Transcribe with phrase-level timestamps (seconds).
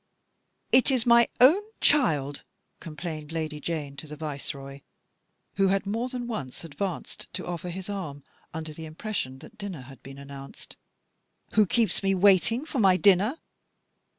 [0.71, 2.41] "It is my own child,"
[2.79, 4.81] complained Lady Jane to the Viceroy,
[5.57, 9.59] who had more than once advanced to offer his arm, under the impres sion that
[9.59, 10.75] dinner had been announced,"
[11.53, 13.37] who keeps me waiting for my dinner.